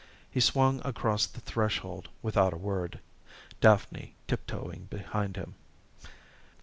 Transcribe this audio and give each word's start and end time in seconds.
He 0.31 0.39
swung 0.39 0.81
across 0.83 1.27
the 1.27 1.41
threshold 1.41 2.09
without 2.23 2.53
a 2.53 2.57
word, 2.57 2.99
Daphne 3.59 4.15
tiptoeing 4.27 4.87
behind 4.89 5.35
him. 5.35 5.53